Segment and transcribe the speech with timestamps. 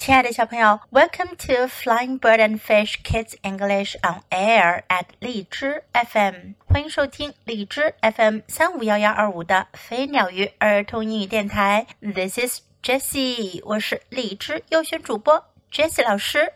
[0.00, 11.86] 亲爱的小朋友，Welcome to Flying Bird and Fish Kids English on Air at 荔枝 FM，欢迎收听荔枝 FM 三五幺幺二五的飞鸟鱼儿童英语电台。
[12.00, 16.54] This is Jessie，我是荔枝优选主播 Jessie 老师。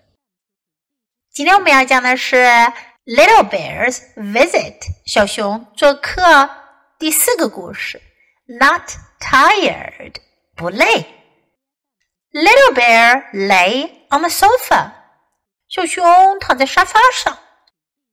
[1.30, 2.36] 今天我们要讲的是
[3.04, 6.48] Little Bears Visit，小熊做客
[6.98, 8.00] 第四个故事。
[8.46, 8.90] Not
[9.20, 10.14] tired，
[10.56, 11.04] 不累。
[12.34, 14.91] Little bear lay on the sofa.
[15.67, 17.38] 小熊躺在沙发上。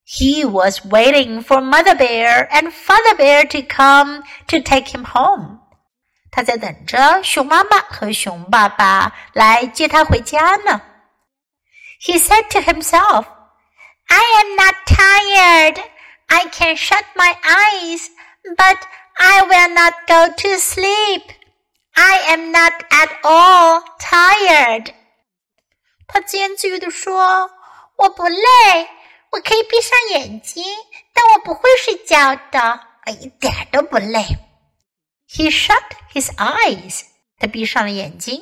[0.06, 5.58] He was waiting for Mother Bear and Father Bear to come to take him home.
[6.30, 10.82] 他在等着熊妈妈和熊爸爸来接他回家呢。
[12.00, 13.26] He said to himself,
[14.08, 15.82] I am not tired.
[16.28, 18.08] I can shut my eyes,
[18.56, 18.78] but
[19.18, 21.22] I will not go to sleep.
[21.94, 24.92] I am not at all tired。
[26.06, 28.88] 他自言自语地说：“我不累，
[29.30, 30.62] 我可以闭上眼睛，
[31.14, 34.24] 但我不会睡觉的，我一点都不累。”
[35.28, 37.02] He shut his eyes。
[37.38, 38.40] 他闭上了眼睛。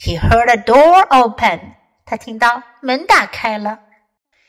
[0.00, 1.74] He heard a door open。
[2.04, 3.80] 他听到门打开了。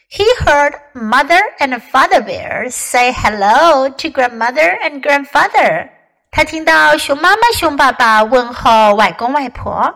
[0.09, 5.89] He heard Mother and Father Bear say hello to grandmother and grandfather。
[6.32, 9.94] 他听到熊妈妈、熊爸爸问候外公外婆。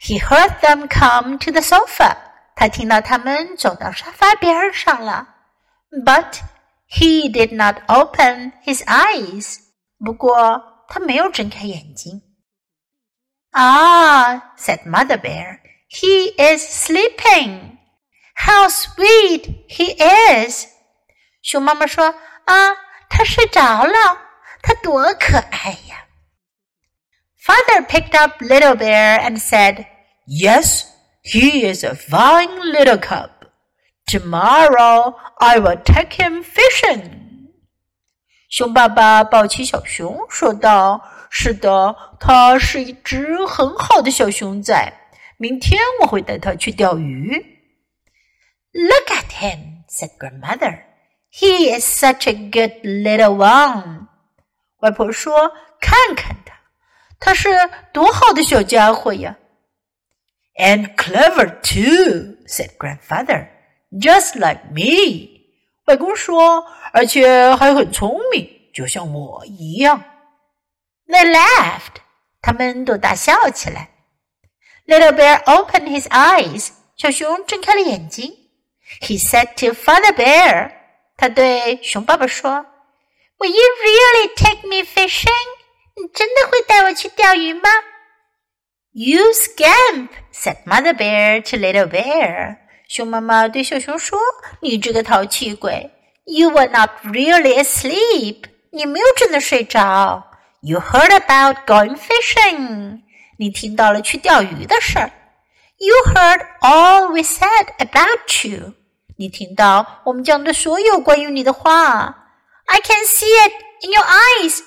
[0.00, 2.16] He heard them come to the sofa。
[2.54, 5.26] 他听到他们走到沙发边上了。
[5.90, 6.38] But
[6.88, 9.56] he did not open his eyes。
[10.04, 12.22] 不过他没有睁开眼睛。
[13.50, 17.78] Ah, said Mother Bear, he is sleeping.
[18.36, 20.66] How sweet he is!
[21.42, 22.14] 熊妈妈说
[22.46, 22.76] ：“啊，
[23.08, 24.25] 他睡着了。”
[24.65, 26.07] 他多可爱呀！
[27.43, 29.85] Father picked up Little Bear and said,
[30.27, 30.85] Yes,
[31.23, 33.29] he is a fine little cub.
[34.05, 37.19] Tomorrow I will take him fishing.
[38.49, 44.93] 熊爸爸抱起小熊，说道：“是的，他是一只很好的小熊仔。
[45.37, 47.59] 明天我会带他去钓鱼。”
[48.73, 50.83] Look at him, said grandmother.
[51.31, 54.04] He is such a good little one.
[54.80, 56.54] 外婆说：“看看他，
[57.18, 57.48] 他是
[57.92, 59.36] 多好的小家伙呀！”
[60.58, 63.48] And clever too," said grandfather.
[63.92, 65.34] "Just like me."
[65.86, 70.02] 外公说：“而且还很聪明，就像我一样。”
[71.08, 72.00] They laughed.
[72.42, 73.90] 他们都大笑起来。
[74.86, 76.70] Little bear opened his eyes.
[76.96, 78.32] 小熊睁开了眼睛。
[79.00, 80.72] He said to Father Bear.
[81.16, 82.66] 他对熊爸爸说。
[83.37, 85.47] Will you really take me fishing?
[85.95, 87.69] 你真的会带我去钓鱼吗？
[88.93, 92.57] You scamp, said Mother Bear to Little Bear.
[92.87, 95.89] 熊妈妈对小熊说：“你这个淘气鬼！
[96.25, 98.43] You were not really asleep.
[98.71, 100.27] 你没有真的睡着。
[100.61, 103.01] You heard about going fishing.
[103.37, 105.11] 你听到了去钓鱼的事儿。
[105.77, 108.73] You heard all we said about you.
[109.17, 112.17] 你听到我们讲的所有关于你的话。
[112.65, 114.63] I can see it in your eyes.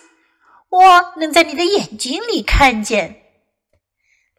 [0.68, 3.22] 我能在你的眼睛里看见。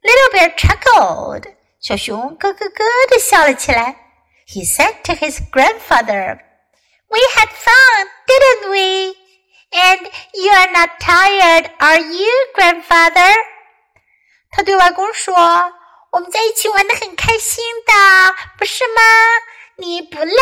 [0.02, 1.56] Little bear chuckled.
[1.80, 3.96] 小熊咯咯咯的笑了起来。
[4.48, 6.40] He said to his grandfather,
[7.08, 9.16] "We had fun, didn't we?
[9.72, 13.34] And you are not tired, are you, grandfather?"
[14.52, 19.02] 他对外公说：“我们在一起玩的很开心的，不是吗？
[19.78, 20.34] 你不累，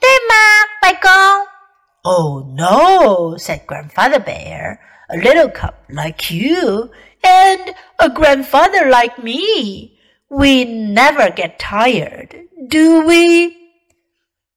[0.00, 0.34] 对吗，
[0.82, 1.10] 外公？”
[2.02, 4.78] Oh no, said Grandfather Bear.
[5.08, 6.90] A little cub like you
[7.22, 9.98] and a grandfather like me.
[10.28, 12.34] We never get tired,
[12.68, 13.54] do we?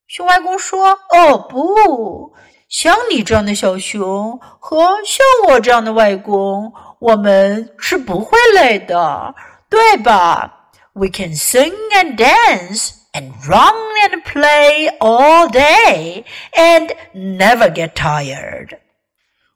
[0.08, 2.34] 熊外公说：“哦，不，
[2.68, 9.36] 像你这样的小熊和像我这样的外公，我们是不会累的，
[9.70, 10.72] 对吧？
[10.94, 13.74] We can sing and dance and run
[14.04, 16.24] and play all day
[16.54, 18.78] and never get tired.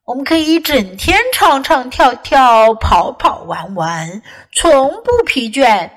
[0.05, 4.21] 我们可以整天唱唱跳跳，跑跑玩玩，
[4.51, 5.89] 从不疲倦。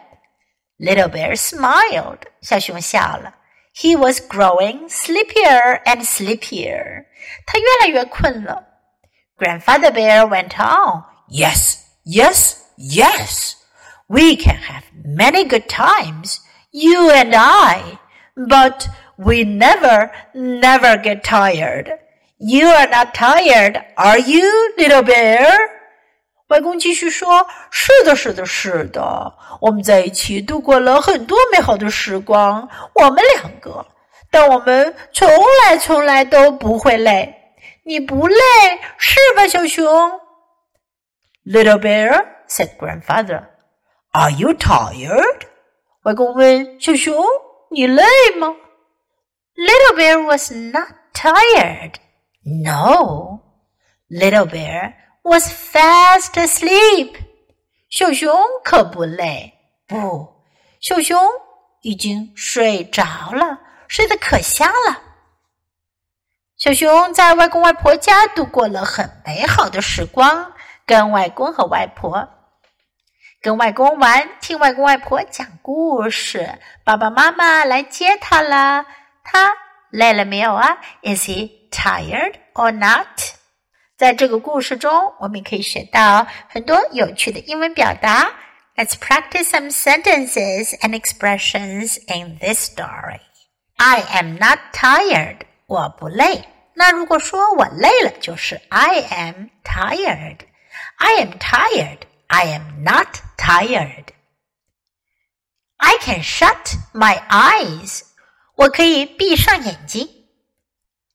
[0.78, 2.18] Little bear smiled.
[2.40, 3.34] 小熊笑了。
[3.74, 7.04] He was growing sleepier and sleepier.
[7.46, 8.64] 他越来越困了。
[9.38, 11.04] Grandfather bear went on.
[11.28, 13.54] Yes, yes, yes.
[14.06, 16.38] We can have many good times
[16.71, 17.99] You and I,
[18.35, 18.87] but
[19.17, 21.91] we never, never get tired.
[22.37, 25.55] You are not tired, are you, little bear?
[26.47, 32.67] 外公继续说：“是的，是的，是的，我们在一起度过了很多美好的时光。
[32.93, 33.85] 我们两个，
[34.29, 35.29] 但我们从
[35.63, 37.33] 来从来都不会累。
[37.83, 38.35] 你不累
[38.97, 39.85] 是吧，小熊
[41.45, 43.43] ？”Little bear said, "Grandfather,
[44.11, 45.50] are you tired?"
[46.03, 47.23] 外公问小熊
[47.69, 48.03] ：“你累
[48.39, 48.55] 吗
[49.55, 51.93] ？”Little bear was not tired.
[52.43, 53.39] No,
[54.09, 57.13] little bear was fast asleep.
[57.89, 58.33] 小熊
[58.63, 59.53] 可不累，
[59.87, 60.27] 不，
[60.79, 61.21] 小熊
[61.81, 63.03] 已经睡着
[63.33, 64.99] 了，睡得可香了。
[66.57, 70.51] 小熊在外公外婆家度过了很美好的时光，
[70.87, 72.27] 跟外公和外婆，
[73.41, 76.59] 跟外公玩，听外公外婆讲故事。
[76.83, 78.85] 爸爸妈妈来接他了，
[79.23, 79.51] 他
[79.89, 83.07] 累了没有啊？Is he tired or not？
[83.97, 88.31] 在这个故事中，我们可以学到很多有趣的英文表达。
[88.75, 93.21] Let's practice some sentences and expressions in this story.
[93.77, 95.37] I am not tired.
[95.65, 96.43] 我不累。
[96.75, 100.37] 那如果说我累了，就是 I am tired.
[100.97, 101.97] I am tired.
[102.30, 104.12] I am not tired.
[105.78, 108.02] I can shut my eyes.
[108.56, 110.08] 我可以闭上眼睛。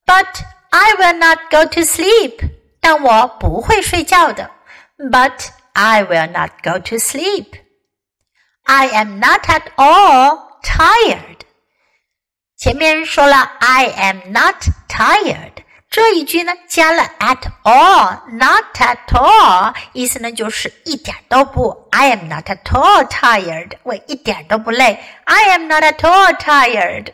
[0.05, 2.51] But I will not go to sleep.
[2.79, 4.51] 但我不会睡觉的。
[4.97, 7.59] But I will not go to sleep.
[8.63, 11.39] I am not at all tired.
[12.57, 15.54] 前面说了 I am not tired，
[15.95, 21.87] 这一句呢加了 at all，not at all，意思呢就是一点都不。
[21.91, 25.03] I am not at all tired，我一点都不累。
[25.25, 27.13] I am not at all tired.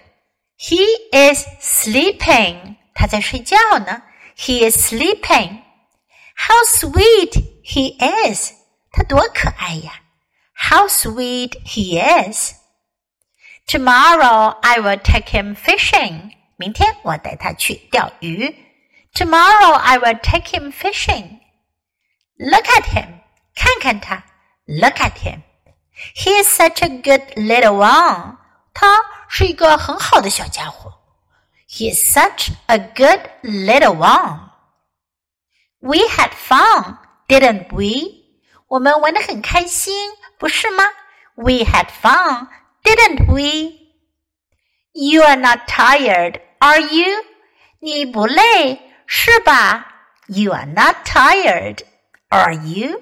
[0.60, 4.04] He is sleeping，他在睡觉呢。
[4.38, 5.62] He is sleeping.
[6.36, 8.52] How sweet he is!
[8.92, 10.02] 他多可爱呀！
[10.70, 12.54] How sweet he is!
[13.66, 16.34] Tomorrow I will take him fishing.
[16.58, 18.56] 明天我带他去钓鱼。
[19.14, 21.40] Tomorrow I will take him fishing.
[22.38, 23.22] Look at him.
[23.56, 24.24] 看看他。
[24.66, 25.42] Look at him.
[26.16, 28.38] He is such a good little one.
[28.74, 30.94] 他是一个很好的小家伙。
[31.68, 34.52] He is such a good little one.
[35.80, 36.98] We had fun,
[37.28, 38.26] didn't we?
[38.68, 39.94] 我们玩得很开心，
[40.38, 40.84] 不是吗？
[41.36, 42.48] We had fun,
[42.84, 43.88] didn't we?
[44.92, 47.24] You are not tired, are you?
[47.80, 49.86] 你不累 是吧？
[50.28, 51.84] You are not tired,
[52.30, 53.02] are you?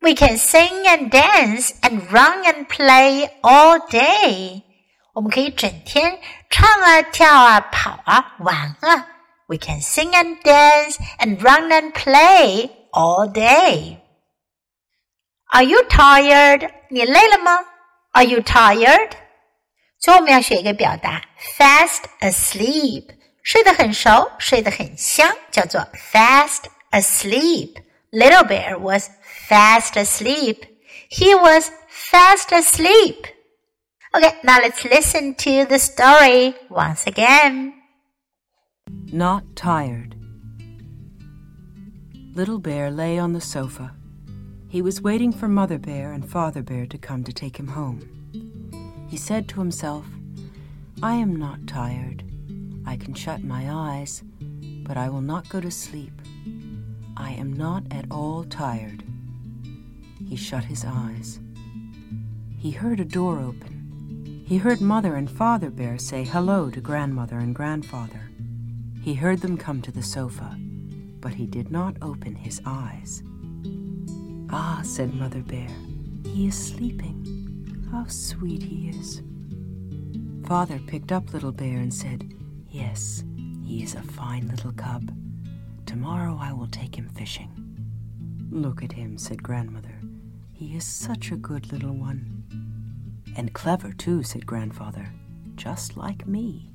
[0.00, 4.62] We can sing and dance and run and play all day.
[5.14, 6.18] 我们可以整天
[6.50, 9.08] 唱啊、跳啊、跑啊、玩啊。
[9.46, 13.98] we can sing and dance and run and play all day.
[15.52, 16.70] Are you tired?
[16.88, 17.60] 你累了吗？
[18.12, 19.10] Are you tired?
[20.00, 21.22] 最后我们要学一个表达，
[21.58, 23.08] fast asleep，
[23.48, 25.80] 睡得很熟，睡得很香，叫做
[26.12, 27.76] fast asleep.
[28.10, 29.10] Little bear was
[29.48, 30.64] fast asleep.
[31.10, 33.26] He was fast asleep.
[34.14, 37.72] Okay, now let's listen to the story once again.
[39.12, 40.14] Not tired.
[42.34, 43.92] Little Bear lay on the sofa.
[44.68, 48.00] He was waiting for Mother Bear and Father Bear to come to take him home.
[49.08, 50.04] He said to himself,
[51.00, 52.24] I am not tired.
[52.89, 54.23] I can shut my eyes,
[54.83, 56.23] but I will not go to sleep.
[57.15, 59.03] I am not at all tired.
[60.27, 61.39] He shut his eyes.
[62.57, 64.43] He heard a door open.
[64.43, 68.31] He heard Mother and Father Bear say hello to Grandmother and Grandfather.
[69.03, 70.57] He heard them come to the sofa,
[71.21, 73.21] but he did not open his eyes.
[74.49, 75.69] Ah, said Mother Bear,
[76.25, 77.85] he is sleeping.
[77.91, 79.21] How sweet he is.
[80.47, 82.33] Father picked up Little Bear and said,
[82.69, 83.23] Yes,
[83.63, 85.11] he is a fine little cub.
[85.85, 87.51] Tomorrow I will take him fishing.
[88.51, 89.99] Look at him, said Grandmother.
[90.53, 92.43] He is such a good little one.
[93.35, 95.11] And clever, too, said Grandfather,
[95.55, 96.71] just like me.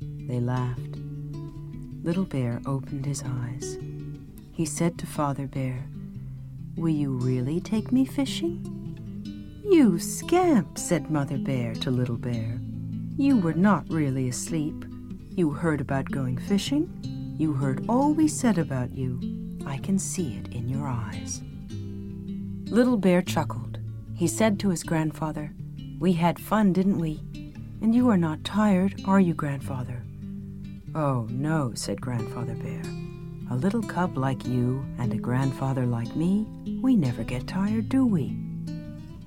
[0.00, 0.96] They laughed.
[2.02, 3.78] Little Bear opened his eyes.
[4.52, 5.84] He said to Father Bear,
[6.76, 8.72] Will you really take me fishing?
[9.64, 12.60] You scamp, said Mother Bear to Little Bear.
[13.16, 14.84] You were not really asleep.
[15.36, 16.88] You heard about going fishing.
[17.38, 19.20] You heard all we said about you.
[19.66, 21.42] I can see it in your eyes.
[22.70, 23.78] Little Bear chuckled.
[24.14, 25.52] He said to his grandfather,
[25.98, 27.20] We had fun, didn't we?
[27.82, 30.02] And you are not tired, are you, grandfather?
[30.94, 32.80] Oh, no, said Grandfather Bear.
[33.50, 36.46] A little cub like you and a grandfather like me,
[36.80, 38.38] we never get tired, do we?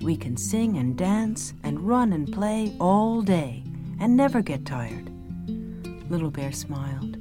[0.00, 3.62] We can sing and dance and run and play all day
[4.00, 5.09] and never get tired.
[6.10, 7.16] Little Bear smiled.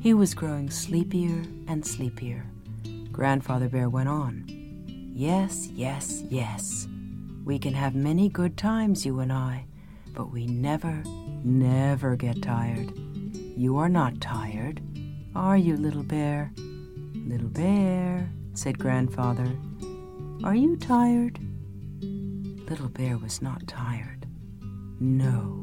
[0.00, 2.46] He was growing sleepier and sleepier.
[3.12, 4.44] Grandfather Bear went on.
[5.12, 6.86] Yes, yes, yes.
[7.44, 9.66] We can have many good times, you and I,
[10.14, 11.02] but we never,
[11.42, 12.92] never get tired.
[13.56, 14.80] You are not tired,
[15.34, 16.52] are you, little bear?
[16.56, 19.48] Little bear, said Grandfather.
[20.44, 21.40] Are you tired?
[22.70, 24.26] Little Bear was not tired.
[25.00, 25.62] No,